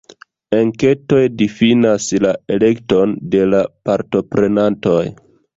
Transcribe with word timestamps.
Enketoj 0.59 1.19
difinas 1.41 2.09
la 2.27 2.33
elekton 2.57 3.15
de 3.37 3.45
la 3.53 3.61
partoprenantoj. 3.91 5.01